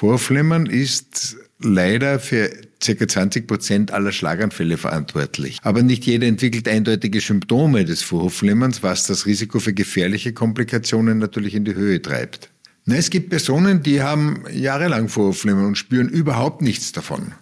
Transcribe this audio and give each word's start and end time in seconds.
Vorflimmern 0.00 0.64
ist 0.64 1.36
leider 1.58 2.20
für 2.20 2.48
ca. 2.82 3.06
20 3.06 3.46
Prozent 3.46 3.90
aller 3.90 4.12
Schlaganfälle 4.12 4.78
verantwortlich. 4.78 5.58
Aber 5.62 5.82
nicht 5.82 6.06
jeder 6.06 6.26
entwickelt 6.26 6.66
eindeutige 6.68 7.20
Symptome 7.20 7.84
des 7.84 8.02
Vorhofflimmerns, 8.02 8.82
was 8.82 9.06
das 9.06 9.26
Risiko 9.26 9.60
für 9.60 9.74
gefährliche 9.74 10.32
Komplikationen 10.32 11.18
natürlich 11.18 11.54
in 11.54 11.66
die 11.66 11.74
Höhe 11.74 12.00
treibt. 12.00 12.48
Na, 12.86 12.94
es 12.94 13.10
gibt 13.10 13.28
Personen, 13.28 13.82
die 13.82 14.00
haben 14.00 14.44
jahrelang 14.50 15.10
Vorhofflimmern 15.10 15.66
und 15.66 15.76
spüren 15.76 16.08
überhaupt 16.08 16.62
nichts 16.62 16.92
davon. 16.92 17.32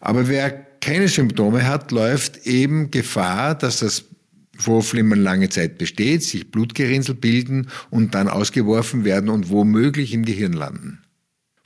Aber 0.00 0.26
wer 0.26 0.50
keine 0.50 1.06
Symptome 1.06 1.68
hat, 1.68 1.92
läuft 1.92 2.48
eben 2.48 2.90
Gefahr, 2.90 3.54
dass 3.54 3.78
das 3.78 4.06
Vorhofflimmern 4.56 5.22
lange 5.22 5.50
Zeit 5.50 5.78
besteht, 5.78 6.24
sich 6.24 6.50
Blutgerinnsel 6.50 7.14
bilden 7.14 7.68
und 7.90 8.16
dann 8.16 8.26
ausgeworfen 8.26 9.04
werden 9.04 9.30
und 9.30 9.50
womöglich 9.50 10.12
im 10.12 10.24
Gehirn 10.24 10.54
landen. 10.54 10.98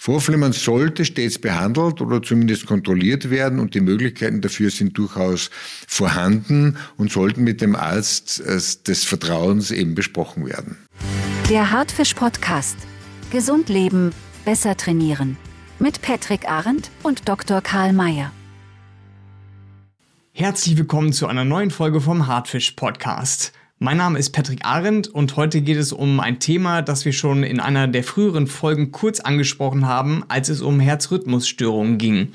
Vorflimmern 0.04 0.52
sollte 0.52 1.06
stets 1.06 1.38
behandelt 1.38 2.02
oder 2.02 2.22
zumindest 2.22 2.66
kontrolliert 2.66 3.30
werden 3.30 3.58
und 3.58 3.74
die 3.74 3.80
Möglichkeiten 3.80 4.42
dafür 4.42 4.68
sind 4.68 4.98
durchaus 4.98 5.48
vorhanden 5.88 6.76
und 6.98 7.10
sollten 7.10 7.42
mit 7.42 7.62
dem 7.62 7.74
Arzt 7.74 8.38
äh, 8.40 8.60
des 8.86 9.04
Vertrauens 9.04 9.70
eben 9.70 9.94
besprochen 9.94 10.44
werden. 10.44 10.76
Der 11.48 11.70
Hartfisch 11.70 12.12
Podcast. 12.12 12.76
Gesund 13.30 13.70
leben, 13.70 14.12
besser 14.44 14.76
trainieren. 14.76 15.38
Mit 15.78 16.02
Patrick 16.02 16.46
Arendt 16.50 16.90
und 17.02 17.26
Dr. 17.26 17.62
Karl 17.62 17.94
Mayer. 17.94 18.30
Herzlich 20.32 20.76
willkommen 20.76 21.14
zu 21.14 21.28
einer 21.28 21.46
neuen 21.46 21.70
Folge 21.70 22.02
vom 22.02 22.26
Hartfisch 22.26 22.72
Podcast. 22.72 23.54
Mein 23.84 23.98
Name 23.98 24.18
ist 24.18 24.30
Patrick 24.30 24.64
Arendt 24.64 25.08
und 25.08 25.36
heute 25.36 25.60
geht 25.60 25.76
es 25.76 25.92
um 25.92 26.18
ein 26.18 26.40
Thema, 26.40 26.80
das 26.80 27.04
wir 27.04 27.12
schon 27.12 27.42
in 27.42 27.60
einer 27.60 27.86
der 27.86 28.02
früheren 28.02 28.46
Folgen 28.46 28.92
kurz 28.92 29.20
angesprochen 29.20 29.84
haben, 29.84 30.24
als 30.28 30.48
es 30.48 30.62
um 30.62 30.80
Herzrhythmusstörungen 30.80 31.98
ging. 31.98 32.32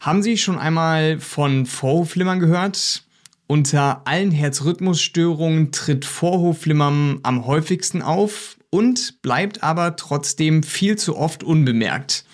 Haben 0.00 0.24
Sie 0.24 0.36
schon 0.36 0.58
einmal 0.58 1.20
von 1.20 1.66
Vorhofflimmern 1.66 2.40
gehört? 2.40 3.04
Unter 3.46 4.02
allen 4.08 4.32
Herzrhythmusstörungen 4.32 5.70
tritt 5.70 6.04
Vorhofflimmern 6.04 7.20
am 7.22 7.46
häufigsten 7.46 8.02
auf 8.02 8.56
und 8.68 9.22
bleibt 9.22 9.62
aber 9.62 9.94
trotzdem 9.94 10.64
viel 10.64 10.96
zu 10.96 11.16
oft 11.16 11.44
unbemerkt. 11.44 12.24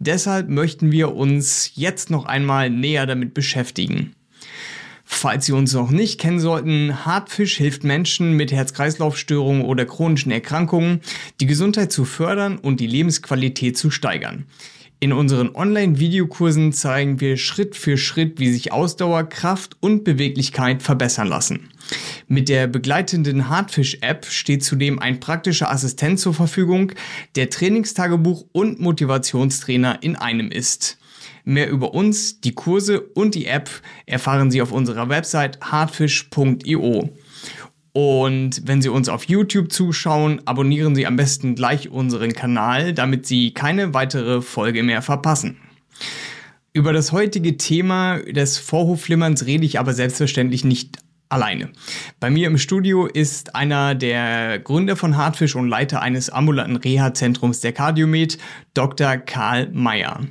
Deshalb 0.00 0.48
möchten 0.48 0.90
wir 0.90 1.14
uns 1.14 1.70
jetzt 1.76 2.10
noch 2.10 2.24
einmal 2.24 2.68
näher 2.68 3.06
damit 3.06 3.32
beschäftigen. 3.32 4.16
Falls 5.08 5.46
Sie 5.46 5.52
uns 5.52 5.72
noch 5.72 5.90
nicht 5.90 6.20
kennen 6.20 6.40
sollten, 6.40 7.06
Hartfisch 7.06 7.56
hilft 7.56 7.84
Menschen 7.84 8.32
mit 8.32 8.50
Herz-Kreislauf-Störungen 8.50 9.64
oder 9.64 9.86
chronischen 9.86 10.32
Erkrankungen, 10.32 11.00
die 11.40 11.46
Gesundheit 11.46 11.92
zu 11.92 12.04
fördern 12.04 12.58
und 12.58 12.80
die 12.80 12.88
Lebensqualität 12.88 13.78
zu 13.78 13.90
steigern. 13.90 14.46
In 14.98 15.12
unseren 15.12 15.54
Online-Videokursen 15.54 16.72
zeigen 16.72 17.20
wir 17.20 17.36
Schritt 17.36 17.76
für 17.76 17.96
Schritt, 17.96 18.40
wie 18.40 18.50
sich 18.50 18.72
Ausdauer, 18.72 19.24
Kraft 19.24 19.76
und 19.80 20.04
Beweglichkeit 20.04 20.82
verbessern 20.82 21.28
lassen. 21.28 21.68
Mit 22.26 22.48
der 22.48 22.66
begleitenden 22.66 23.48
Hartfisch-App 23.48 24.26
steht 24.26 24.64
zudem 24.64 24.98
ein 24.98 25.20
praktischer 25.20 25.70
Assistent 25.70 26.18
zur 26.18 26.34
Verfügung, 26.34 26.92
der 27.36 27.48
Trainingstagebuch 27.48 28.46
und 28.52 28.80
Motivationstrainer 28.80 30.02
in 30.02 30.16
einem 30.16 30.50
ist. 30.50 30.98
Mehr 31.48 31.70
über 31.70 31.94
uns, 31.94 32.40
die 32.40 32.56
Kurse 32.56 33.00
und 33.00 33.36
die 33.36 33.46
App 33.46 33.70
erfahren 34.04 34.50
Sie 34.50 34.60
auf 34.60 34.72
unserer 34.72 35.08
Website 35.08 35.60
hardfish.io. 35.60 37.08
Und 37.92 38.62
wenn 38.66 38.82
Sie 38.82 38.88
uns 38.88 39.08
auf 39.08 39.24
YouTube 39.24 39.70
zuschauen, 39.70 40.42
abonnieren 40.44 40.96
Sie 40.96 41.06
am 41.06 41.14
besten 41.14 41.54
gleich 41.54 41.88
unseren 41.88 42.32
Kanal, 42.32 42.92
damit 42.92 43.26
Sie 43.26 43.54
keine 43.54 43.94
weitere 43.94 44.42
Folge 44.42 44.82
mehr 44.82 45.02
verpassen. 45.02 45.58
Über 46.72 46.92
das 46.92 47.12
heutige 47.12 47.56
Thema 47.56 48.18
des 48.18 48.58
Vorhofflimmerns 48.58 49.46
rede 49.46 49.64
ich 49.64 49.78
aber 49.78 49.92
selbstverständlich 49.92 50.64
nicht 50.64 50.98
alleine. 51.28 51.70
Bei 52.18 52.28
mir 52.28 52.48
im 52.48 52.58
Studio 52.58 53.06
ist 53.06 53.54
einer 53.54 53.94
der 53.94 54.58
Gründer 54.58 54.96
von 54.96 55.16
Hartfisch 55.16 55.54
und 55.54 55.68
Leiter 55.68 56.02
eines 56.02 56.28
ambulanten 56.28 56.76
Reha-Zentrums 56.76 57.60
der 57.60 57.72
Cardiomed, 57.72 58.36
Dr. 58.74 59.16
Karl 59.16 59.70
Mayer. 59.72 60.26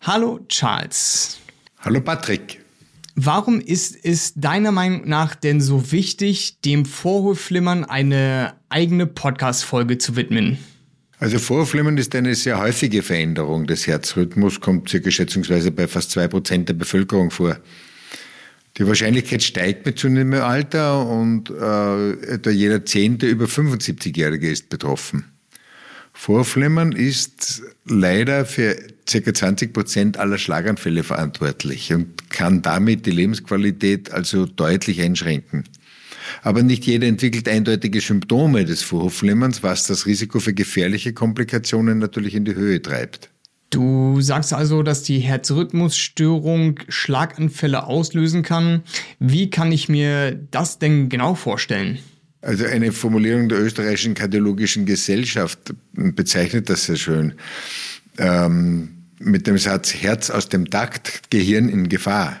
Hallo 0.00 0.40
Charles. 0.48 1.38
Hallo 1.80 2.00
Patrick. 2.00 2.60
Warum 3.14 3.60
ist 3.60 3.96
es 4.04 4.34
deiner 4.34 4.72
Meinung 4.72 5.08
nach 5.08 5.34
denn 5.34 5.60
so 5.60 5.90
wichtig, 5.90 6.60
dem 6.60 6.84
Vorhofflimmern 6.84 7.84
eine 7.84 8.54
eigene 8.68 9.06
Podcast-Folge 9.06 9.98
zu 9.98 10.16
widmen? 10.16 10.58
Also 11.18 11.38
Vorhofflimmern 11.38 11.96
ist 11.96 12.14
eine 12.14 12.34
sehr 12.34 12.58
häufige 12.58 13.02
Veränderung 13.02 13.66
des 13.66 13.86
Herzrhythmus, 13.86 14.60
kommt 14.60 14.90
circa 14.90 15.10
schätzungsweise 15.10 15.70
bei 15.70 15.88
fast 15.88 16.10
zwei 16.10 16.28
Prozent 16.28 16.68
der 16.68 16.74
Bevölkerung 16.74 17.30
vor. 17.30 17.56
Die 18.76 18.86
Wahrscheinlichkeit 18.86 19.42
steigt 19.42 19.86
mit 19.86 19.98
zunehmendem 19.98 20.42
Alter 20.42 21.06
und 21.06 21.48
äh, 21.48 22.10
etwa 22.34 22.50
jeder 22.50 22.84
Zehnte 22.84 23.26
über 23.26 23.46
75-Jährige 23.46 24.50
ist 24.50 24.68
betroffen. 24.68 25.24
Vorflimmern 26.18 26.92
ist 26.92 27.62
leider 27.84 28.46
für 28.46 28.74
ca. 29.06 29.34
20 29.34 29.72
Prozent 29.72 30.16
aller 30.16 30.38
Schlaganfälle 30.38 31.04
verantwortlich 31.04 31.92
und 31.92 32.30
kann 32.30 32.62
damit 32.62 33.06
die 33.06 33.12
Lebensqualität 33.12 34.10
also 34.10 34.46
deutlich 34.46 35.00
einschränken. 35.02 35.64
Aber 36.42 36.62
nicht 36.62 36.84
jeder 36.86 37.06
entwickelt 37.06 37.48
eindeutige 37.48 38.00
Symptome 38.00 38.64
des 38.64 38.82
Vorhofflimmerns, 38.82 39.62
was 39.62 39.86
das 39.86 40.06
Risiko 40.06 40.40
für 40.40 40.54
gefährliche 40.54 41.12
Komplikationen 41.12 41.98
natürlich 41.98 42.34
in 42.34 42.46
die 42.46 42.56
Höhe 42.56 42.82
treibt. 42.82 43.30
Du 43.70 44.20
sagst 44.20 44.52
also, 44.52 44.82
dass 44.82 45.02
die 45.02 45.18
Herzrhythmusstörung 45.18 46.80
Schlaganfälle 46.88 47.84
auslösen 47.84 48.42
kann. 48.42 48.82
Wie 49.20 49.50
kann 49.50 49.70
ich 49.70 49.88
mir 49.88 50.34
das 50.50 50.78
denn 50.78 51.08
genau 51.08 51.34
vorstellen? 51.34 51.98
Also 52.40 52.64
eine 52.64 52.92
Formulierung 52.92 53.48
der 53.48 53.60
österreichischen 53.60 54.14
kardiologischen 54.14 54.86
Gesellschaft 54.86 55.74
bezeichnet 55.92 56.68
das 56.68 56.84
sehr 56.84 56.96
schön. 56.96 57.34
Ähm, 58.18 58.96
mit 59.18 59.46
dem 59.46 59.58
Satz 59.58 59.94
Herz 59.94 60.30
aus 60.30 60.48
dem 60.48 60.70
Takt, 60.70 61.30
Gehirn 61.30 61.68
in 61.68 61.88
Gefahr. 61.88 62.38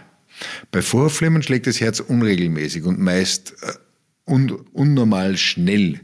Bei 0.70 0.82
Vorflimmern 0.82 1.42
schlägt 1.42 1.66
das 1.66 1.80
Herz 1.80 2.00
unregelmäßig 2.00 2.84
und 2.84 3.00
meist 3.00 3.54
äh, 3.62 3.72
un 4.30 4.50
unnormal 4.72 5.36
schnell. 5.36 6.00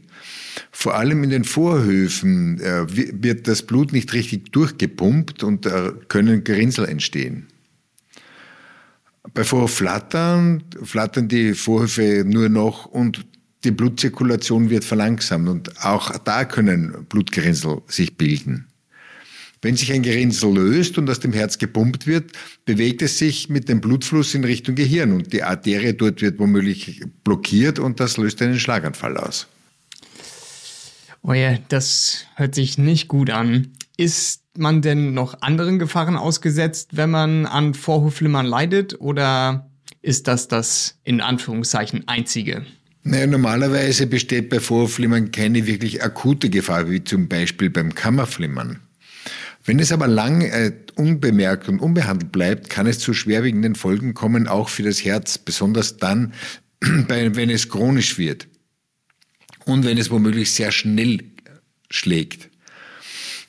Vor 0.70 0.94
allem 0.94 1.22
in 1.24 1.30
den 1.30 1.44
Vorhöfen 1.44 2.60
äh, 2.60 2.86
wird 2.88 3.48
das 3.48 3.62
Blut 3.62 3.92
nicht 3.92 4.12
richtig 4.12 4.53
durchgepumpt 4.53 5.42
und 5.42 5.66
äh, 5.66 5.92
können 6.09 6.44
Gerinnsel 6.44 6.86
entstehen. 6.86 7.48
Bei 9.34 9.44
Vorflattern 9.44 10.64
flattern 10.82 11.28
die 11.28 11.54
Vorhöfe 11.54 12.24
nur 12.26 12.48
noch 12.48 12.86
und 12.86 13.24
die 13.65 13.71
Blutzirkulation 13.71 14.71
wird 14.71 14.84
verlangsamt 14.84 15.49
und 15.49 15.84
auch 15.84 16.17
da 16.19 16.45
können 16.45 17.06
Blutgerinnsel 17.09 17.83
sich 17.87 18.17
bilden. 18.17 18.67
Wenn 19.65 19.77
sich 19.77 19.93
ein 19.93 20.03
Gerinnsel 20.03 20.53
löst 20.53 20.99
und 20.99 21.09
aus 21.09 21.21
dem 21.21 21.33
Herz 21.33 21.56
gepumpt 21.56 22.09
wird, 22.09 22.33
bewegt 22.65 23.01
es 23.01 23.19
sich 23.19 23.49
mit 23.49 23.69
dem 23.69 23.81
Blutfluss 23.81 24.34
in 24.34 24.43
Richtung 24.43 24.75
Gehirn 24.75 25.12
und 25.12 25.33
die 25.33 25.45
Arterie 25.45 25.93
dort 25.93 26.21
wird 26.21 26.41
womöglich 26.41 27.01
blockiert 27.22 27.78
und 27.78 28.01
das 28.01 28.17
löst 28.17 28.43
einen 28.43 28.59
Schlaganfall 28.59 29.17
aus. 29.17 29.47
Oh 31.22 31.33
ja, 31.33 31.59
das 31.69 32.27
hört 32.34 32.56
sich 32.56 32.77
nicht 32.78 33.06
gut 33.06 33.31
an. 33.31 33.69
Ist 33.97 34.43
man 34.59 34.83
denn 34.83 35.15
noch 35.15 35.41
anderen 35.43 35.78
Gefahren 35.78 36.17
ausgesetzt, 36.17 36.97
wenn 36.97 37.11
man 37.11 37.47
an 37.47 37.75
Vorhofflimmern 37.75 38.47
leidet 38.47 39.01
oder 39.01 39.71
ist 40.01 40.27
das 40.27 40.49
das 40.49 40.99
in 41.05 41.21
Anführungszeichen 41.21 42.09
einzige? 42.09 42.67
Naja, 43.05 43.27
normalerweise 43.27 44.07
besteht 44.07 44.49
bei 44.49 44.61
Vorflimmern 44.61 45.33
keine 45.33 45.67
wirklich 45.67 46.05
akute 46.05 46.51
Gefahr, 46.51 46.89
wie 46.89 47.03
zum 47.03 47.29
Beispiel 47.29 47.69
beim 47.69 47.95
Kammerflimmern. 47.95 48.79
Wenn 49.65 49.79
es 49.79 49.93
aber 49.93 50.07
lang 50.07 50.43
äh, 50.43 50.72
unbemerkt 50.95 51.69
und 51.69 51.81
unbehandelt 51.81 52.33
bleibt, 52.33 52.71
kann 52.71 52.87
es 52.87 52.99
zu 52.99 53.13
schwerwiegenden 53.13 53.75
Folgen 53.75 54.15
kommen, 54.15 54.49
auch 54.49 54.69
für 54.69 54.83
das 54.83 55.04
Herz, 55.04 55.39
besonders 55.39 55.97
dann, 55.97 56.33
wenn 56.81 57.51
es 57.51 57.69
chronisch 57.69 58.19
wird 58.19 58.49
und 59.65 59.84
wenn 59.84 59.98
es 59.98 60.10
womöglich 60.10 60.53
sehr 60.53 60.72
schnell 60.72 61.21
schlägt. 61.91 62.52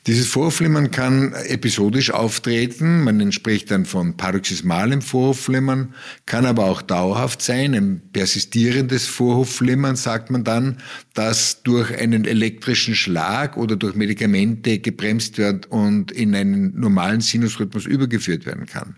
Dieses 0.06 0.28
Vorflimmern 0.28 0.92
kann 0.92 1.32
episodisch 1.32 2.12
auftreten, 2.12 3.06
man 3.06 3.32
spricht 3.32 3.72
dann 3.72 3.86
von 3.86 4.18
paroxysmalem 4.18 5.02
Vorhofflimmern, 5.02 5.94
kann 6.26 6.46
aber 6.46 6.66
auch 6.66 6.82
dauerhaft 6.82 7.42
sein, 7.42 7.74
ein 7.74 8.02
persistierendes 8.12 9.08
Vorhofflimmern 9.08 9.96
sagt 9.96 10.30
man 10.30 10.44
dann, 10.44 10.80
das 11.14 11.64
durch 11.64 11.98
einen 11.98 12.26
elektrischen 12.26 12.96
Schlag 12.96 13.56
oder 13.56 13.78
durch 13.78 13.96
Medikamente 13.96 14.80
gebremst 14.80 15.38
wird 15.38 15.68
und 15.68 16.12
in 16.12 16.36
einen 16.36 16.78
normalen 16.78 17.22
Sinusrhythmus 17.22 17.86
übergeführt 17.86 18.46
werden 18.46 18.66
kann. 18.66 18.98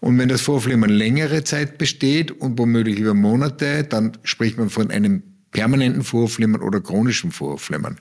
Und 0.00 0.18
wenn 0.18 0.28
das 0.28 0.42
Vorflimmern 0.42 0.90
längere 0.90 1.44
Zeit 1.44 1.78
besteht 1.78 2.30
und 2.30 2.58
womöglich 2.58 2.98
über 2.98 3.14
Monate, 3.14 3.84
dann 3.84 4.18
spricht 4.22 4.58
man 4.58 4.68
von 4.68 4.90
einem 4.90 5.22
permanenten 5.56 6.04
Vorhofflimmern 6.04 6.60
oder 6.60 6.82
chronischen 6.82 7.32
Vorhofflimmern. 7.32 7.96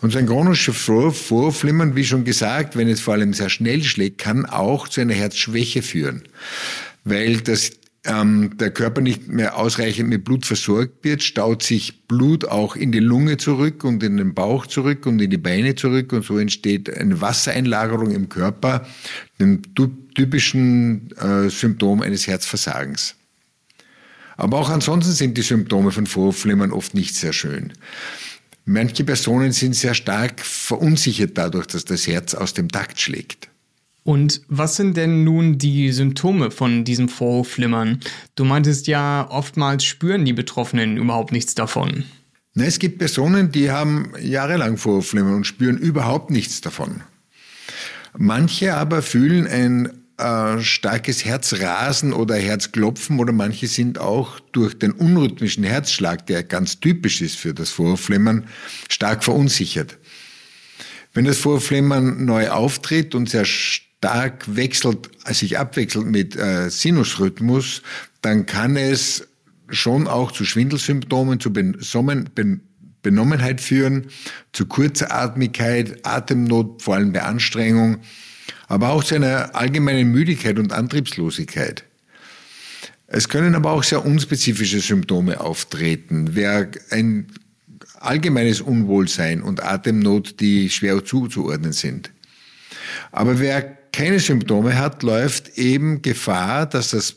Und 0.00 0.10
so 0.10 0.18
ein 0.18 0.24
chronisches 0.24 0.74
Vorhofflimmern, 0.78 1.96
wie 1.96 2.04
schon 2.04 2.24
gesagt, 2.24 2.76
wenn 2.76 2.88
es 2.88 3.02
vor 3.02 3.12
allem 3.12 3.34
sehr 3.34 3.50
schnell 3.50 3.84
schlägt, 3.84 4.16
kann 4.16 4.46
auch 4.46 4.88
zu 4.88 5.02
einer 5.02 5.12
Herzschwäche 5.12 5.82
führen, 5.82 6.22
weil 7.04 7.42
das 7.42 7.72
ähm, 8.06 8.56
der 8.56 8.70
Körper 8.70 9.02
nicht 9.02 9.28
mehr 9.28 9.58
ausreichend 9.58 10.08
mit 10.08 10.24
Blut 10.24 10.46
versorgt 10.46 11.04
wird, 11.04 11.22
staut 11.22 11.62
sich 11.62 12.06
Blut 12.06 12.46
auch 12.46 12.74
in 12.74 12.90
die 12.90 13.00
Lunge 13.00 13.36
zurück 13.36 13.84
und 13.84 14.02
in 14.02 14.16
den 14.16 14.32
Bauch 14.32 14.66
zurück 14.66 15.04
und 15.04 15.20
in 15.20 15.28
die 15.28 15.36
Beine 15.36 15.74
zurück 15.74 16.14
und 16.14 16.24
so 16.24 16.38
entsteht 16.38 16.88
eine 16.96 17.20
Wassereinlagerung 17.20 18.12
im 18.12 18.30
Körper, 18.30 18.86
dem 19.38 19.60
typischen 20.14 21.10
äh, 21.18 21.50
Symptom 21.50 22.00
eines 22.00 22.26
Herzversagens. 22.26 23.14
Aber 24.38 24.58
auch 24.58 24.70
ansonsten 24.70 25.12
sind 25.12 25.36
die 25.36 25.42
Symptome 25.42 25.90
von 25.90 26.06
Vorhofflimmern 26.06 26.72
oft 26.72 26.94
nicht 26.94 27.14
sehr 27.16 27.32
schön. 27.32 27.72
Manche 28.64 29.02
Personen 29.02 29.50
sind 29.50 29.74
sehr 29.74 29.94
stark 29.94 30.40
verunsichert 30.40 31.36
dadurch, 31.36 31.66
dass 31.66 31.84
das 31.84 32.06
Herz 32.06 32.34
aus 32.34 32.54
dem 32.54 32.68
Takt 32.68 33.00
schlägt. 33.00 33.48
Und 34.04 34.40
was 34.48 34.76
sind 34.76 34.96
denn 34.96 35.24
nun 35.24 35.58
die 35.58 35.90
Symptome 35.90 36.52
von 36.52 36.84
diesem 36.84 37.08
Vorhofflimmern? 37.08 37.98
Du 38.36 38.44
meintest 38.44 38.86
ja, 38.86 39.26
oftmals 39.28 39.84
spüren 39.84 40.24
die 40.24 40.32
Betroffenen 40.32 40.96
überhaupt 40.96 41.32
nichts 41.32 41.56
davon. 41.56 42.04
Na, 42.54 42.64
es 42.64 42.78
gibt 42.78 42.98
Personen, 42.98 43.50
die 43.50 43.72
haben 43.72 44.12
jahrelang 44.20 44.76
Vorhofflimmern 44.76 45.34
und 45.34 45.46
spüren 45.46 45.78
überhaupt 45.78 46.30
nichts 46.30 46.60
davon. 46.60 47.02
Manche 48.16 48.74
aber 48.74 49.02
fühlen 49.02 49.46
ein 49.48 49.97
äh, 50.18 50.60
starkes 50.60 51.24
Herzrasen 51.24 52.12
oder 52.12 52.36
Herzklopfen 52.36 53.18
oder 53.20 53.32
manche 53.32 53.68
sind 53.68 53.98
auch 53.98 54.40
durch 54.52 54.78
den 54.78 54.92
unrhythmischen 54.92 55.64
Herzschlag, 55.64 56.26
der 56.26 56.42
ganz 56.42 56.80
typisch 56.80 57.22
ist 57.22 57.36
für 57.36 57.54
das 57.54 57.70
Vorhofflimmern, 57.70 58.48
stark 58.88 59.22
verunsichert. 59.22 59.96
Wenn 61.14 61.24
das 61.24 61.38
Vorhofflimmern 61.38 62.24
neu 62.24 62.50
auftritt 62.50 63.14
und 63.14 63.30
sehr 63.30 63.44
stark 63.44 64.56
wechselt, 64.56 65.08
sich 65.30 65.58
abwechselt 65.58 66.06
mit 66.06 66.36
äh, 66.36 66.68
Sinusrhythmus, 66.68 67.82
dann 68.20 68.46
kann 68.46 68.76
es 68.76 69.28
schon 69.70 70.06
auch 70.06 70.32
zu 70.32 70.44
Schwindelsymptomen, 70.44 71.40
zu 71.40 71.52
Besommen, 71.52 72.28
ben, 72.34 72.62
Benommenheit 73.02 73.60
führen, 73.60 74.08
zu 74.52 74.66
Kurzatmigkeit, 74.66 76.04
Atemnot, 76.04 76.82
vor 76.82 76.96
allem 76.96 77.12
bei 77.12 77.22
Anstrengung, 77.22 77.98
aber 78.66 78.90
auch 78.90 79.04
zu 79.04 79.14
einer 79.14 79.54
allgemeinen 79.54 80.10
Müdigkeit 80.10 80.58
und 80.58 80.72
Antriebslosigkeit. 80.72 81.84
Es 83.06 83.28
können 83.28 83.54
aber 83.54 83.72
auch 83.72 83.82
sehr 83.82 84.04
unspezifische 84.04 84.80
Symptome 84.80 85.40
auftreten. 85.40 86.30
Wer 86.32 86.70
ein 86.90 87.26
allgemeines 88.00 88.60
Unwohlsein 88.60 89.42
und 89.42 89.62
Atemnot, 89.62 90.40
die 90.40 90.68
schwer 90.70 91.04
zuzuordnen 91.04 91.72
sind. 91.72 92.10
Aber 93.10 93.40
wer 93.40 93.62
keine 93.92 94.20
Symptome 94.20 94.78
hat, 94.78 95.02
läuft 95.02 95.56
eben 95.56 96.02
Gefahr, 96.02 96.66
dass 96.66 96.90
das 96.90 97.16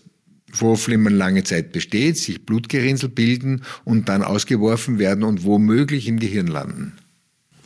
Vorflimmern 0.52 1.14
lange 1.14 1.44
Zeit 1.44 1.72
besteht, 1.72 2.18
sich 2.18 2.46
Blutgerinnsel 2.46 3.10
bilden 3.10 3.64
und 3.84 4.10
dann 4.10 4.24
ausgeworfen 4.24 5.00
werden 5.00 5.24
und 5.24 5.44
womöglich 5.44 6.08
im 6.08 6.20
Gehirn 6.20 6.48
landen. 6.48 6.94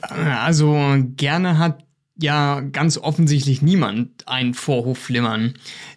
Also 0.01 0.97
gerne 1.15 1.57
hat 1.57 1.84
ja 2.17 2.61
ganz 2.61 2.97
offensichtlich 2.97 3.61
niemand 3.61 4.27
ein 4.27 4.53
Vorhofflimmern. 4.53 5.53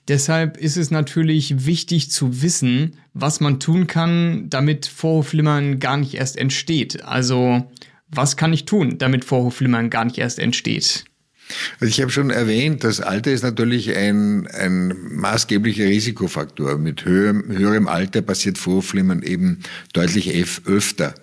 Deshalb 0.09 0.57
ist 0.57 0.77
es 0.77 0.91
natürlich 0.91 1.67
wichtig 1.67 2.11
zu 2.11 2.43
wissen, 2.43 2.97
was 3.15 3.41
man 3.41 3.61
tun 3.61 3.87
kann, 3.87 4.51
damit 4.51 4.87
Vorhofflimmern 4.87 5.79
gar 5.79 5.97
nicht 5.97 6.15
erst 6.15 6.37
entsteht. 6.37 7.05
Also 7.05 7.71
was 8.09 8.37
kann 8.37 8.53
ich 8.53 8.65
tun, 8.65 8.99
damit 8.99 9.25
Vorhofflimmern 9.25 9.91
gar 9.91 10.05
nicht 10.05 10.19
erst 10.19 10.39
entsteht? 10.39 11.05
Also 11.81 11.91
ich 11.91 12.01
habe 12.01 12.11
schon 12.11 12.31
erwähnt, 12.31 12.85
das 12.85 13.01
Alter 13.01 13.33
ist 13.33 13.43
natürlich 13.43 13.97
ein, 13.97 14.47
ein 14.49 14.95
maßgeblicher 15.11 15.85
Risikofaktor. 15.85 16.79
Mit 16.79 17.05
höherem, 17.05 17.45
höherem 17.49 17.89
Alter 17.89 18.23
passiert 18.23 18.59
Vorflimmern 18.59 19.23
eben 19.23 19.61
deutlich 19.93 20.33
öfter. 20.67 21.15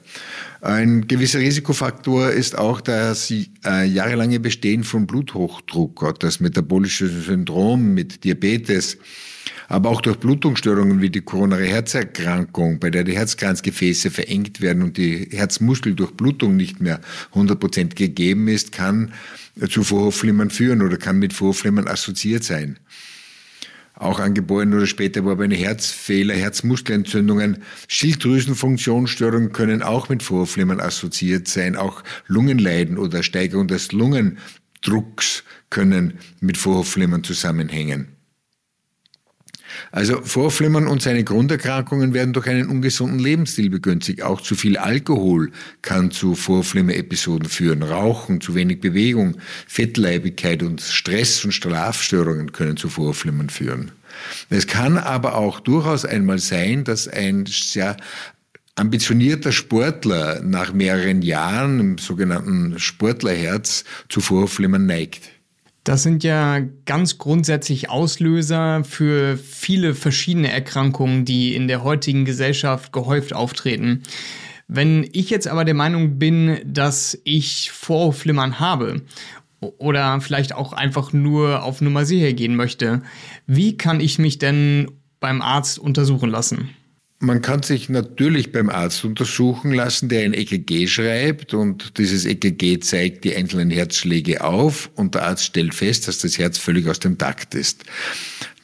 Ein 0.62 1.08
gewisser 1.08 1.40
Risikofaktor 1.40 2.32
ist 2.32 2.58
auch 2.58 2.82
das 2.82 3.30
äh, 3.30 3.86
jahrelange 3.86 4.40
Bestehen 4.40 4.84
von 4.84 5.06
Bluthochdruck, 5.06 6.20
das 6.20 6.40
metabolische 6.40 7.08
Syndrom 7.08 7.94
mit 7.94 8.24
Diabetes, 8.24 8.98
aber 9.68 9.90
auch 9.90 10.02
durch 10.02 10.18
Blutungsstörungen 10.18 11.02
wie 11.02 11.10
die 11.10 11.22
koronare 11.22 11.66
Herzerkrankung, 11.66 12.80
bei 12.80 12.90
der 12.90 13.04
die 13.04 13.16
Herzkranzgefäße 13.16 14.12
verengt 14.12 14.62
werden 14.62 14.84
und 14.84 14.98
die 14.98 15.30
Herzmuskeldurchblutung 15.32 16.56
nicht 16.56 16.82
mehr 16.82 17.02
100% 17.34 17.96
gegeben 17.96 18.48
ist, 18.48 18.72
kann 18.72 19.14
zu 19.70 19.84
Vorhofflimmern 19.84 20.50
führen 20.50 20.82
oder 20.82 20.98
kann 20.98 21.20
mit 21.20 21.34
Vorhofflimmern 21.34 21.88
assoziiert 21.88 22.44
sein. 22.44 22.80
Auch 23.98 24.20
angeborene 24.20 24.76
oder 24.76 24.88
später 24.88 25.22
erworbene 25.22 25.56
Herzfehler, 25.56 26.34
Herzmuskelentzündungen, 26.34 27.64
Schilddrüsenfunktionsstörungen 27.88 29.54
können 29.54 29.82
auch 29.82 30.10
mit 30.10 30.22
Vorhofflimmern 30.22 30.82
assoziiert 30.82 31.48
sein. 31.48 31.78
Auch 31.78 32.04
Lungenleiden 32.28 32.98
oder 32.98 33.24
Steigerung 33.24 33.70
des 33.70 33.94
Lungendrucks 33.94 35.46
können 35.70 36.20
mit 36.42 36.58
Vorhofflimmern 36.58 37.24
zusammenhängen. 37.24 38.15
Also 39.92 40.22
Vorflimmern 40.22 40.88
und 40.88 41.02
seine 41.02 41.24
Grunderkrankungen 41.24 42.14
werden 42.14 42.34
durch 42.34 42.48
einen 42.48 42.70
ungesunden 42.70 43.20
Lebensstil 43.20 43.70
begünstigt. 43.70 44.22
Auch 44.24 44.42
zu 44.42 44.56
viel 44.56 44.78
Alkohol 44.78 45.52
kann 45.82 46.12
zu 46.12 46.36
Vorflimmer-Episoden 46.36 47.48
führen. 47.48 47.84
Rauchen, 47.84 48.42
zu 48.42 48.56
wenig 48.56 48.82
Bewegung, 48.82 49.38
Fettleibigkeit 49.68 50.64
und 50.64 50.82
Stress 50.82 51.44
und 51.46 51.52
Schlafstörungen 51.52 52.52
können 52.52 52.78
zu 52.78 52.90
Vorflimmern 52.90 53.50
führen. 53.50 53.92
Es 54.50 54.68
kann 54.68 54.98
aber 54.98 55.36
auch 55.36 55.60
durchaus 55.60 56.06
einmal 56.06 56.40
sein, 56.40 56.84
dass 56.84 57.08
ein 57.08 57.46
sehr 57.46 57.98
ambitionierter 58.76 59.52
Sportler 59.52 60.42
nach 60.42 60.74
mehreren 60.74 61.22
Jahren 61.22 61.80
im 61.80 61.98
sogenannten 61.98 62.78
Sportlerherz 62.78 63.86
zu 64.10 64.20
Vorflimmern 64.20 64.86
neigt. 64.86 65.35
Das 65.86 66.02
sind 66.02 66.24
ja 66.24 66.62
ganz 66.86 67.20
grundsätzlich 67.20 67.92
Auslöser 67.92 68.84
für 68.84 69.38
viele 69.38 69.94
verschiedene 69.94 70.52
Erkrankungen, 70.52 71.26
die 71.26 71.54
in 71.54 71.68
der 71.68 71.84
heutigen 71.84 72.26
Gesellschaft 72.26 72.92
gehäuft 72.92 73.34
auftreten. 73.34 74.02
Wenn 74.68 75.08
ich 75.14 75.30
jetzt 75.30 75.48
aber 75.48 75.64
der 75.64 75.76
Meinung 75.76 76.18
bin, 76.18 76.60
dass 76.66 77.22
ich 77.24 77.70
Vorhofflimmern 77.70 78.60
habe 78.60 79.04
oder 79.60 80.20
vielleicht 80.22 80.56
auch 80.56 80.74
einfach 80.74 81.14
nur 81.14 81.62
auf 81.62 81.82
Nummer 81.82 82.04
sicher 82.04 82.34
gehen 82.34 82.56
möchte, 82.56 83.04
wie 83.46 83.78
kann 83.78 84.00
ich 84.00 84.18
mich 84.18 84.40
denn 84.40 84.90
beim 85.20 85.44
Arzt 85.44 85.78
untersuchen 85.78 86.32
lassen? 86.32 86.72
Man 87.26 87.42
kann 87.42 87.64
sich 87.64 87.90
natürlich 87.90 88.52
beim 88.52 88.70
Arzt 88.70 89.04
untersuchen 89.04 89.72
lassen, 89.74 90.10
der 90.10 90.26
ein 90.26 90.36
EKG 90.36 90.86
schreibt 90.86 91.56
und 91.56 91.98
dieses 91.98 92.24
EKG 92.24 92.80
zeigt 92.82 93.24
die 93.24 93.36
einzelnen 93.36 93.72
Herzschläge 93.72 94.44
auf 94.44 94.92
und 94.94 95.16
der 95.16 95.24
Arzt 95.24 95.46
stellt 95.46 95.74
fest, 95.74 96.08
dass 96.08 96.20
das 96.20 96.38
Herz 96.38 96.60
völlig 96.60 96.88
aus 96.88 97.00
dem 97.00 97.18
Takt 97.18 97.56
ist. 97.56 97.84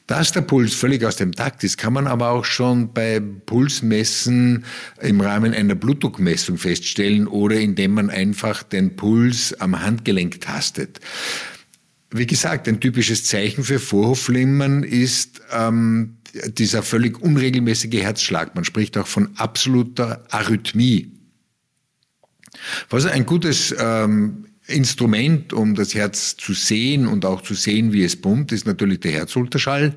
Dass 0.05 0.31
der 0.31 0.41
Puls 0.41 0.75
völlig 0.75 1.03
aus 1.05 1.15
dem 1.15 1.31
Takt 1.31 1.63
ist, 1.63 1.79
kann 1.79 1.93
man 1.93 2.05
aber 2.05 2.29
auch 2.29 2.45
schon 2.45 2.93
bei 2.93 3.19
Pulsmessen 3.19 4.63
im 5.01 5.21
Rahmen 5.21 5.55
einer 5.55 5.73
Blutdruckmessung 5.73 6.59
feststellen 6.59 7.25
oder 7.27 7.55
indem 7.55 7.95
man 7.95 8.11
einfach 8.11 8.61
den 8.61 8.95
Puls 8.95 9.59
am 9.59 9.81
Handgelenk 9.81 10.39
tastet. 10.39 10.99
Wie 12.11 12.27
gesagt, 12.27 12.67
ein 12.67 12.81
typisches 12.81 13.23
Zeichen 13.23 13.63
für 13.63 13.79
Vorhofflimmern 13.79 14.83
ist 14.83 15.41
ähm, 15.51 16.17
dieser 16.45 16.83
völlig 16.83 17.21
unregelmäßige 17.21 18.01
Herzschlag. 18.01 18.53
Man 18.53 18.65
spricht 18.65 18.97
auch 18.97 19.07
von 19.07 19.29
absoluter 19.37 20.25
Arrhythmie. 20.29 21.11
Was 22.89 23.05
ein 23.05 23.25
gutes 23.25 23.73
ähm, 23.77 24.45
Instrument, 24.67 25.53
um 25.53 25.73
das 25.73 25.95
Herz 25.95 26.35
zu 26.35 26.53
sehen 26.53 27.07
und 27.07 27.25
auch 27.25 27.41
zu 27.41 27.53
sehen, 27.53 27.93
wie 27.93 28.03
es 28.03 28.19
pumpt, 28.19 28.51
ist 28.51 28.65
natürlich 28.65 28.99
der 28.99 29.13
Herzultraschall. 29.13 29.95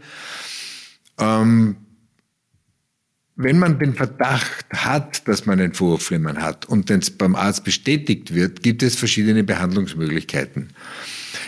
Ähm, 1.18 1.76
wenn 3.36 3.58
man 3.58 3.80
den 3.80 3.94
Verdacht 3.94 4.66
hat, 4.72 5.26
dass 5.26 5.46
man 5.46 5.60
ein 5.60 5.74
Vorhofflimmern 5.74 6.40
hat 6.40 6.66
und 6.66 6.88
es 6.90 7.10
beim 7.10 7.34
Arzt 7.34 7.64
bestätigt 7.64 8.32
wird, 8.32 8.62
gibt 8.62 8.84
es 8.84 8.94
verschiedene 8.94 9.42
Behandlungsmöglichkeiten. 9.42 10.68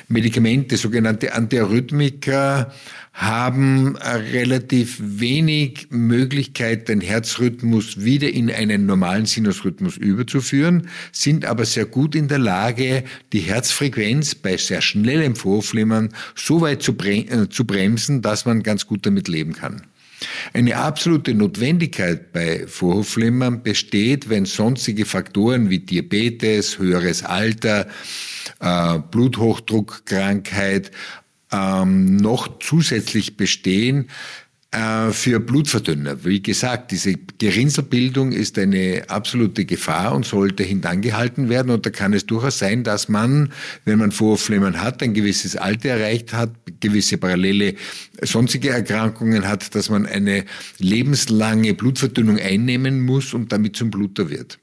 Medikamente, 0.09 0.77
sogenannte 0.77 1.35
Antiarrhythmika, 1.35 2.73
haben 3.13 3.97
relativ 3.97 5.01
wenig 5.01 5.89
Möglichkeit, 5.91 6.89
den 6.89 7.01
Herzrhythmus 7.01 8.05
wieder 8.05 8.29
in 8.29 8.51
einen 8.51 8.87
normalen 8.87 9.27
Sinusrhythmus 9.27 9.97
überzuführen, 9.97 10.89
sind 11.13 11.47
aber 11.47 11.65
sehr 11.65 11.87
gut 11.87 12.15
in 12.15 12.29
der 12.29 12.39
Lage, 12.39 13.05
die 13.33 13.41
Herzfrequenz 13.41 14.35
bei 14.35 14.59
sehr 14.59 14.83
schnellem 14.83 15.35
Vorflimmern 15.35 16.11
so 16.35 16.61
weit 16.61 16.83
zu, 16.83 16.93
äh, 16.93 17.47
bremsen, 17.65 18.23
dass 18.23 18.45
man 18.45 18.63
ganz 18.63 18.87
gut 18.87 19.07
damit 19.07 19.29
leben 19.29 19.55
kann. 19.55 19.83
Eine 20.53 20.77
absolute 20.77 21.35
Notwendigkeit 21.35 22.33
bei 22.33 22.67
Vorhofflimmern 22.67 23.63
besteht, 23.63 24.29
wenn 24.29 24.47
sonstige 24.47 25.05
Faktoren 25.05 25.69
wie 25.69 25.81
Diabetes, 25.81 26.79
höheres 26.79 27.23
Alter, 27.23 27.87
äh, 28.61 28.99
Bluthochdruckkrankheit 29.11 30.91
ähm, 31.53 32.17
noch 32.17 32.59
zusätzlich 32.59 33.37
bestehen, 33.37 34.09
äh, 34.77 35.13
für 35.13 35.41
Blutverdünner. 35.41 36.25
Wie 36.25 36.43
gesagt, 36.43 36.91
diese 36.91 37.15
Gerinnselbildung 37.39 38.33
ist 38.33 38.59
eine 38.59 39.05
absolute 39.09 39.65
Gefahr 39.65 40.15
und 40.15 40.27
sollte 40.27 40.65
hintangehalten 40.65 41.49
werden. 41.49 41.71
Und 41.71 41.87
da 41.87 41.91
kann 41.91 42.13
es 42.13 42.27
durchaus 42.27 42.59
sein, 42.59 42.85
dass 42.85 43.09
man, 43.09 43.53
wenn 43.85 43.99
man 43.99 44.13
Vorflimmern 44.13 44.83
hat, 44.83 45.03
ein 45.03 45.15
gewisses 45.15 45.57
Alter 45.57 45.91
erreicht 45.91 46.35
hat, 46.35 46.51
gewisse 46.81 47.17
parallele 47.17 47.75
sonstige 48.21 48.71
Erkrankungen 48.71 49.49
hat, 49.49 49.75
dass 49.75 49.89
man 49.89 50.05
eine 50.05 50.45
lebenslange 50.79 51.73
Blutverdünnung 51.73 52.39
einnehmen 52.39 53.01
muss 53.01 53.33
und 53.33 53.53
damit 53.53 53.77
zum 53.77 53.91
Bluter 53.91 54.29
wird. 54.29 54.59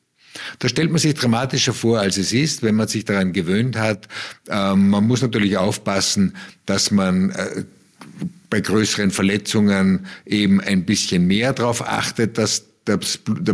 Da 0.60 0.70
stellt 0.70 0.92
man 0.92 1.00
sich 1.00 1.14
dramatischer 1.14 1.74
vor, 1.74 2.00
als 2.00 2.18
es 2.18 2.34
ist, 2.34 2.64
wenn 2.64 2.76
man 2.76 2.88
sich 2.88 3.06
daran 3.06 3.34
gewöhnt 3.34 3.78
hat. 3.78 4.08
Ähm, 4.50 4.90
man 4.90 5.06
muss 5.06 5.22
natürlich 5.22 5.58
aufpassen, 5.58 6.36
dass 6.66 6.92
man 6.92 7.32
äh, 7.32 7.64
bei 8.50 8.62
größeren 8.62 9.12
Verletzungen 9.12 10.06
eben 10.26 10.62
ein 10.62 10.86
bisschen 10.86 11.28
mehr 11.28 11.54
darauf 11.54 11.88
achtet, 11.88 12.38
dass 12.38 12.66
der 12.86 12.98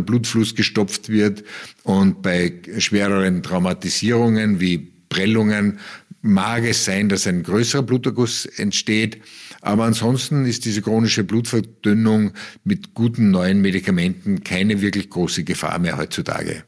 Blutfluss 0.00 0.54
gestopft 0.54 1.08
wird 1.08 1.44
und 1.84 2.20
bei 2.20 2.52
schwereren 2.78 3.42
Traumatisierungen 3.42 4.60
wie 4.60 4.90
Prellungen 5.08 5.78
mag 6.22 6.64
es 6.64 6.84
sein, 6.84 7.08
dass 7.08 7.26
ein 7.26 7.42
größerer 7.42 7.82
Bluterguss 7.82 8.46
entsteht. 8.46 9.20
Aber 9.62 9.84
ansonsten 9.84 10.46
ist 10.46 10.64
diese 10.64 10.82
chronische 10.82 11.24
Blutverdünnung 11.24 12.32
mit 12.64 12.94
guten 12.94 13.30
neuen 13.30 13.60
Medikamenten 13.60 14.42
keine 14.44 14.80
wirklich 14.80 15.10
große 15.10 15.44
Gefahr 15.44 15.78
mehr 15.78 15.96
heutzutage. 15.96 16.64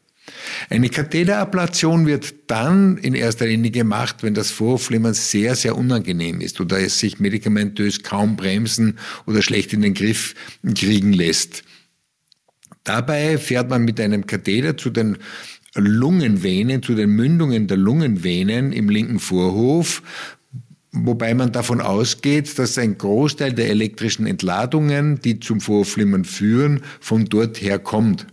Eine 0.71 0.89
Katheterablation 0.89 2.07
wird 2.07 2.35
dann 2.47 2.97
in 2.99 3.15
erster 3.15 3.47
Linie 3.47 3.71
gemacht, 3.71 4.23
wenn 4.23 4.35
das 4.35 4.51
Vorhofflimmern 4.51 5.15
sehr, 5.15 5.55
sehr 5.55 5.77
unangenehm 5.77 6.41
ist 6.41 6.61
oder 6.61 6.81
es 6.81 6.99
sich 6.99 7.21
medikamentös 7.21 8.03
kaum 8.03 8.37
bremsen 8.37 8.99
oder 9.27 9.43
schlecht 9.43 9.73
in 9.73 9.83
den 9.83 9.95
Griff 9.95 10.35
kriegen 10.75 11.13
lässt. 11.13 11.65
Dabei 12.85 13.39
fährt 13.39 13.71
man 13.71 13.85
mit 13.85 14.01
einem 14.01 14.27
Katheter 14.27 14.77
zu 14.77 14.91
den 14.91 15.19
Lungenvenen, 15.75 16.83
zu 16.83 16.95
den 16.95 17.11
Mündungen 17.11 17.67
der 17.67 17.77
Lungenvenen 17.77 18.73
im 18.73 18.89
linken 18.89 19.19
Vorhof, 19.19 20.03
wobei 20.91 21.33
man 21.35 21.53
davon 21.53 21.81
ausgeht, 21.81 22.59
dass 22.59 22.77
ein 22.77 22.99
Großteil 22.99 23.53
der 23.53 23.71
elektrischen 23.71 24.27
Entladungen, 24.27 25.21
die 25.21 25.41
zum 25.41 25.61
Vorflimmern 25.61 26.25
führen, 26.25 26.83
von 27.01 27.25
dort 27.25 27.63
her 27.63 27.79
kommt. 27.79 28.27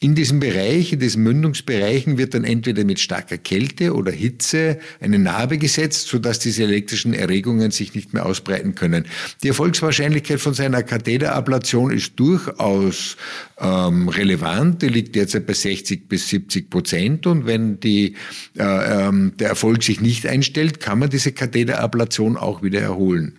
In 0.00 0.14
diesem 0.14 0.38
Bereich, 0.38 0.92
in 0.92 1.00
diesen 1.00 1.24
Mündungsbereichen 1.24 2.18
wird 2.18 2.32
dann 2.32 2.44
entweder 2.44 2.84
mit 2.84 3.00
starker 3.00 3.36
Kälte 3.36 3.96
oder 3.96 4.12
Hitze 4.12 4.78
eine 5.00 5.18
Narbe 5.18 5.58
gesetzt, 5.58 6.06
sodass 6.06 6.38
diese 6.38 6.62
elektrischen 6.62 7.14
Erregungen 7.14 7.72
sich 7.72 7.96
nicht 7.96 8.14
mehr 8.14 8.24
ausbreiten 8.24 8.76
können. 8.76 9.06
Die 9.42 9.48
Erfolgswahrscheinlichkeit 9.48 10.38
von 10.38 10.54
seiner 10.54 10.84
Katheterablation 10.84 11.90
ist 11.90 12.12
durchaus 12.14 13.16
ähm, 13.58 14.08
relevant. 14.08 14.82
Die 14.82 14.88
liegt 14.88 15.16
derzeit 15.16 15.46
bei 15.46 15.54
60 15.54 16.08
bis 16.08 16.28
70 16.28 16.70
Prozent. 16.70 17.26
Und 17.26 17.46
wenn 17.46 17.80
die, 17.80 18.14
äh, 18.56 18.62
ähm, 19.08 19.32
der 19.40 19.48
Erfolg 19.48 19.82
sich 19.82 20.00
nicht 20.00 20.26
einstellt, 20.26 20.78
kann 20.78 21.00
man 21.00 21.10
diese 21.10 21.32
Katheterablation 21.32 22.36
auch 22.36 22.62
wieder 22.62 22.80
erholen, 22.80 23.32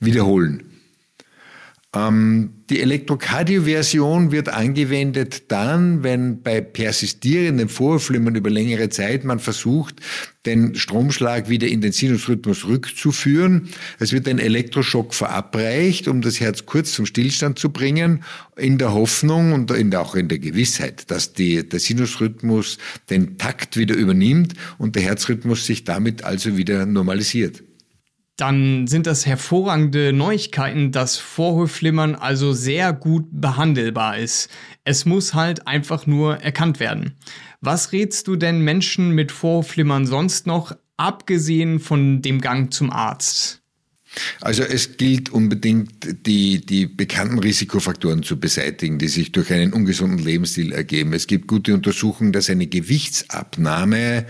wiederholen. 0.00 0.67
Ähm, 1.98 2.50
die 2.70 2.80
Elektrokardioversion 2.82 4.30
wird 4.30 4.50
angewendet 4.50 5.50
dann, 5.50 6.02
wenn 6.02 6.42
bei 6.42 6.60
persistierendem 6.60 7.68
Vorflimmern 7.68 8.34
über 8.34 8.50
längere 8.50 8.90
Zeit 8.90 9.24
man 9.24 9.38
versucht, 9.38 9.96
den 10.44 10.74
Stromschlag 10.74 11.48
wieder 11.48 11.66
in 11.66 11.80
den 11.80 11.92
Sinusrhythmus 11.92 12.66
rückzuführen. 12.66 13.70
Es 13.98 14.12
wird 14.12 14.28
ein 14.28 14.38
Elektroschock 14.38 15.14
verabreicht, 15.14 16.08
um 16.08 16.20
das 16.20 16.40
Herz 16.40 16.66
kurz 16.66 16.92
zum 16.92 17.06
Stillstand 17.06 17.58
zu 17.58 17.70
bringen, 17.70 18.22
in 18.56 18.76
der 18.76 18.92
Hoffnung 18.92 19.52
und 19.52 19.72
auch 19.94 20.14
in 20.14 20.28
der 20.28 20.38
Gewissheit, 20.38 21.10
dass 21.10 21.32
die, 21.32 21.66
der 21.66 21.80
Sinusrhythmus 21.80 22.78
den 23.08 23.38
Takt 23.38 23.78
wieder 23.78 23.94
übernimmt 23.94 24.54
und 24.76 24.94
der 24.94 25.02
Herzrhythmus 25.02 25.64
sich 25.64 25.84
damit 25.84 26.22
also 26.24 26.56
wieder 26.58 26.84
normalisiert 26.84 27.62
dann 28.38 28.86
sind 28.86 29.06
das 29.08 29.26
hervorragende 29.26 30.12
Neuigkeiten, 30.12 30.92
dass 30.92 31.18
Vorhofflimmern 31.18 32.14
also 32.14 32.52
sehr 32.52 32.92
gut 32.92 33.26
behandelbar 33.32 34.16
ist. 34.16 34.48
Es 34.84 35.04
muss 35.04 35.34
halt 35.34 35.66
einfach 35.66 36.06
nur 36.06 36.36
erkannt 36.36 36.78
werden. 36.78 37.18
Was 37.60 37.90
rätst 37.92 38.28
du 38.28 38.36
denn 38.36 38.60
Menschen 38.60 39.10
mit 39.10 39.32
Vorhofflimmern 39.32 40.06
sonst 40.06 40.46
noch, 40.46 40.72
abgesehen 40.96 41.80
von 41.80 42.22
dem 42.22 42.40
Gang 42.40 42.72
zum 42.72 42.90
Arzt? 42.90 43.57
Also 44.40 44.62
es 44.62 44.96
gilt 44.96 45.30
unbedingt, 45.30 46.26
die, 46.26 46.64
die 46.64 46.86
bekannten 46.86 47.38
Risikofaktoren 47.38 48.22
zu 48.22 48.38
beseitigen, 48.38 48.98
die 48.98 49.08
sich 49.08 49.32
durch 49.32 49.52
einen 49.52 49.72
ungesunden 49.72 50.18
Lebensstil 50.18 50.72
ergeben. 50.72 51.12
Es 51.12 51.26
gibt 51.26 51.48
gute 51.48 51.74
Untersuchungen, 51.74 52.32
dass 52.32 52.50
eine 52.50 52.66
Gewichtsabnahme 52.66 54.26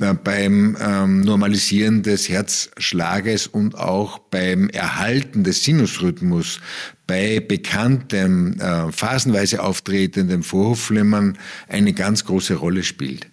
äh, 0.00 0.14
beim 0.14 0.76
ähm, 0.80 1.20
Normalisieren 1.20 2.02
des 2.02 2.28
Herzschlages 2.28 3.46
und 3.46 3.76
auch 3.76 4.18
beim 4.18 4.68
Erhalten 4.68 5.44
des 5.44 5.64
Sinusrhythmus 5.64 6.60
bei 7.06 7.40
bekanntem, 7.40 8.58
äh, 8.58 8.90
phasenweise 8.90 9.62
auftretendem 9.62 10.42
Vorhofflimmern 10.42 11.38
eine 11.68 11.92
ganz 11.92 12.24
große 12.24 12.54
Rolle 12.54 12.82
spielt. 12.82 13.28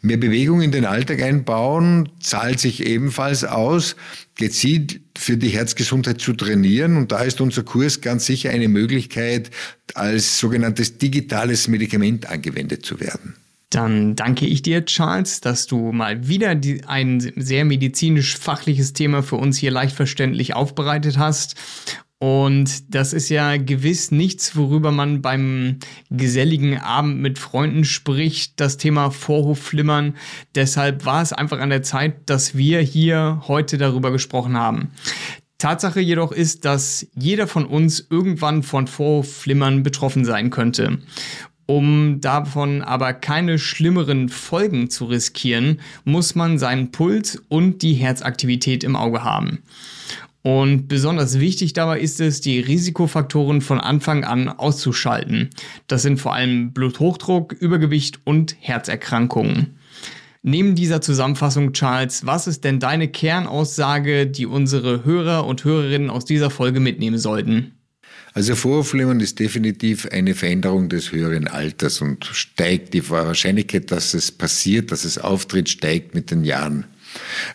Mehr 0.00 0.16
Bewegung 0.16 0.62
in 0.62 0.72
den 0.72 0.84
Alltag 0.84 1.22
einbauen 1.22 2.08
zahlt 2.20 2.60
sich 2.60 2.86
ebenfalls 2.86 3.44
aus, 3.44 3.96
gezielt 4.34 5.00
für 5.18 5.36
die 5.36 5.48
Herzgesundheit 5.48 6.20
zu 6.20 6.32
trainieren. 6.32 6.96
Und 6.96 7.12
da 7.12 7.22
ist 7.22 7.40
unser 7.40 7.62
Kurs 7.62 8.00
ganz 8.00 8.26
sicher 8.26 8.50
eine 8.50 8.68
Möglichkeit, 8.68 9.50
als 9.94 10.38
sogenanntes 10.38 10.98
digitales 10.98 11.68
Medikament 11.68 12.28
angewendet 12.28 12.84
zu 12.84 13.00
werden. 13.00 13.34
Dann 13.70 14.14
danke 14.14 14.46
ich 14.46 14.62
dir, 14.62 14.84
Charles, 14.84 15.40
dass 15.40 15.66
du 15.66 15.90
mal 15.90 16.28
wieder 16.28 16.54
die, 16.54 16.84
ein 16.84 17.20
sehr 17.36 17.64
medizinisch-fachliches 17.64 18.92
Thema 18.92 19.22
für 19.22 19.36
uns 19.36 19.58
hier 19.58 19.72
leicht 19.72 19.96
verständlich 19.96 20.54
aufbereitet 20.54 21.18
hast. 21.18 21.56
Und 22.18 22.94
das 22.94 23.12
ist 23.12 23.28
ja 23.28 23.58
gewiss 23.58 24.10
nichts, 24.10 24.56
worüber 24.56 24.90
man 24.90 25.20
beim 25.20 25.78
geselligen 26.10 26.78
Abend 26.78 27.20
mit 27.20 27.38
Freunden 27.38 27.84
spricht, 27.84 28.58
das 28.58 28.78
Thema 28.78 29.10
Vorhofflimmern. 29.10 30.16
Deshalb 30.54 31.04
war 31.04 31.20
es 31.20 31.34
einfach 31.34 31.60
an 31.60 31.68
der 31.68 31.82
Zeit, 31.82 32.30
dass 32.30 32.56
wir 32.56 32.80
hier 32.80 33.42
heute 33.48 33.76
darüber 33.76 34.12
gesprochen 34.12 34.56
haben. 34.56 34.92
Tatsache 35.58 36.00
jedoch 36.00 36.32
ist, 36.32 36.64
dass 36.64 37.06
jeder 37.14 37.46
von 37.46 37.66
uns 37.66 38.06
irgendwann 38.08 38.62
von 38.62 38.86
Vorhofflimmern 38.86 39.82
betroffen 39.82 40.24
sein 40.24 40.50
könnte. 40.50 40.98
Um 41.66 42.20
davon 42.20 42.82
aber 42.82 43.12
keine 43.12 43.58
schlimmeren 43.58 44.28
Folgen 44.28 44.88
zu 44.88 45.06
riskieren, 45.06 45.80
muss 46.04 46.34
man 46.34 46.58
seinen 46.58 46.92
Puls 46.92 47.42
und 47.48 47.82
die 47.82 47.94
Herzaktivität 47.94 48.84
im 48.84 48.94
Auge 48.94 49.24
haben. 49.24 49.62
Und 50.46 50.86
besonders 50.86 51.40
wichtig 51.40 51.72
dabei 51.72 51.98
ist 51.98 52.20
es, 52.20 52.40
die 52.40 52.60
Risikofaktoren 52.60 53.60
von 53.60 53.80
Anfang 53.80 54.22
an 54.22 54.48
auszuschalten. 54.48 55.50
Das 55.88 56.02
sind 56.02 56.20
vor 56.20 56.34
allem 56.34 56.72
Bluthochdruck, 56.72 57.52
Übergewicht 57.52 58.20
und 58.22 58.54
Herzerkrankungen. 58.60 59.76
Neben 60.44 60.76
dieser 60.76 61.00
Zusammenfassung, 61.00 61.72
Charles, 61.72 62.26
was 62.26 62.46
ist 62.46 62.62
denn 62.62 62.78
deine 62.78 63.08
Kernaussage, 63.08 64.28
die 64.28 64.46
unsere 64.46 65.04
Hörer 65.04 65.48
und 65.48 65.64
Hörerinnen 65.64 66.10
aus 66.10 66.24
dieser 66.24 66.50
Folge 66.50 66.78
mitnehmen 66.78 67.18
sollten? 67.18 67.72
Also 68.32 68.54
Vorhofflimmern 68.54 69.18
ist 69.18 69.40
definitiv 69.40 70.06
eine 70.12 70.36
Veränderung 70.36 70.88
des 70.88 71.10
höheren 71.10 71.48
Alters 71.48 72.00
und 72.00 72.24
steigt 72.24 72.94
die 72.94 73.10
Wahrscheinlichkeit, 73.10 73.90
dass 73.90 74.14
es 74.14 74.30
passiert, 74.30 74.92
dass 74.92 75.04
es 75.04 75.18
auftritt, 75.18 75.68
steigt 75.68 76.14
mit 76.14 76.30
den 76.30 76.44
Jahren. 76.44 76.86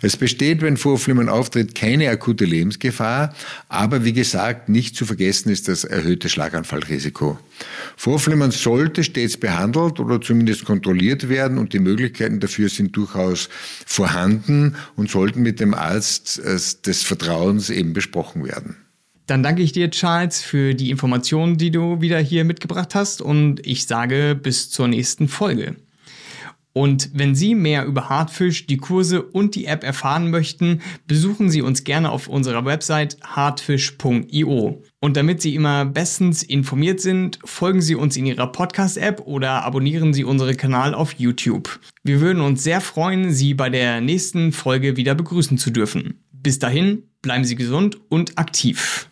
Es 0.02 0.18
besteht, 0.18 0.62
wenn 0.62 0.78
Vorflimmern 0.78 1.30
auftritt, 1.30 1.76
keine 1.76 2.10
akute 2.10 2.46
Lebensgefahr, 2.46 3.34
aber 3.70 4.06
wie 4.06 4.14
gesagt, 4.14 4.70
nicht 4.70 4.96
zu 4.96 5.06
vergessen 5.06 5.50
ist 5.50 5.68
das 5.68 5.84
erhöhte 5.84 6.30
Schlaganfallrisiko. 6.30 7.38
Vorflimmern 7.98 8.52
sollte 8.52 9.04
stets 9.04 9.38
behandelt 9.38 10.00
oder 10.00 10.20
zumindest 10.22 10.66
kontrolliert 10.66 11.30
werden 11.30 11.58
und 11.58 11.74
die 11.74 11.80
Möglichkeiten 11.80 12.40
dafür 12.40 12.70
sind 12.70 12.96
durchaus 12.96 13.50
vorhanden 13.86 14.76
und 14.96 15.10
sollten 15.10 15.42
mit 15.42 15.60
dem 15.60 15.74
Arzt 15.74 16.40
äh, 16.40 16.60
des 16.86 17.04
Vertrauens 17.04 17.70
eben 17.70 17.94
besprochen 17.94 18.46
werden. 18.46 18.78
Dann 19.28 19.44
danke 19.44 19.62
ich 19.62 19.72
dir, 19.72 19.90
Charles, 19.92 20.42
für 20.42 20.74
die 20.74 20.90
Informationen, 20.90 21.58
die 21.58 21.72
du 21.72 22.02
wieder 22.02 22.20
hier 22.20 22.44
mitgebracht 22.44 22.96
hast 22.96 23.22
und 23.22 23.66
ich 23.66 23.88
sage 23.88 24.36
bis 24.36 24.70
zur 24.70 24.88
nächsten 24.88 25.28
Folge. 25.28 25.76
Und 26.74 27.10
wenn 27.14 27.36
Sie 27.36 27.56
mehr 27.56 27.86
über 27.86 28.10
Hartfisch, 28.10 28.66
die 28.66 28.78
Kurse 28.78 29.22
und 29.22 29.56
die 29.56 29.66
App 29.66 29.84
erfahren 29.84 30.30
möchten, 30.30 30.82
besuchen 31.06 31.50
Sie 31.50 31.62
uns 31.62 31.84
gerne 31.84 32.12
auf 32.12 32.28
unserer 32.28 32.64
Website 32.66 33.18
hartfisch.io. 33.24 34.82
Und 35.00 35.18
damit 35.18 35.42
Sie 35.42 35.56
immer 35.56 35.86
bestens 35.86 36.44
informiert 36.44 37.02
sind, 37.02 37.40
folgen 37.44 37.82
Sie 37.82 37.96
uns 37.96 38.16
in 38.16 38.26
Ihrer 38.26 38.48
Podcast-App 38.48 39.22
oder 39.26 39.64
abonnieren 39.64 40.14
Sie 40.14 40.24
unseren 40.24 40.56
Kanal 40.56 40.94
auf 40.94 41.14
YouTube. 41.14 41.80
Wir 42.04 42.22
würden 42.22 42.42
uns 42.42 42.64
sehr 42.64 42.80
freuen, 42.80 43.32
Sie 43.32 43.54
bei 43.54 43.70
der 43.70 44.00
nächsten 44.00 44.54
Folge 44.54 44.96
wieder 44.96 45.14
begrüßen 45.14 45.58
zu 45.58 45.72
dürfen. 45.72 46.24
Bis 46.32 46.58
dahin, 46.60 47.04
bleiben 47.22 47.44
Sie 47.44 47.56
gesund 47.56 48.00
und 48.10 48.38
aktiv. 48.38 49.11